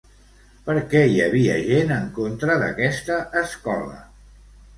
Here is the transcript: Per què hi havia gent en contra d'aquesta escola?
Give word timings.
Per 0.69 0.75
què 0.93 1.01
hi 1.11 1.19
havia 1.25 1.57
gent 1.67 1.93
en 1.97 2.07
contra 2.15 2.57
d'aquesta 2.65 3.19
escola? 3.45 4.01